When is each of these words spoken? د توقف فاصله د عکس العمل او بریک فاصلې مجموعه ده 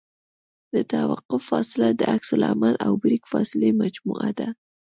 د 0.73 0.75
توقف 0.93 1.41
فاصله 1.51 1.89
د 1.95 2.01
عکس 2.15 2.29
العمل 2.37 2.73
او 2.85 2.91
بریک 3.03 3.23
فاصلې 3.31 3.69
مجموعه 3.81 4.29
ده 4.39 4.47